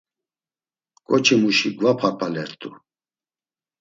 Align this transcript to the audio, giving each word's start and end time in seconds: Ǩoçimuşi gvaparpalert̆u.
Ǩoçimuşi 1.07 1.69
gvaparpalert̆u. 1.77 2.69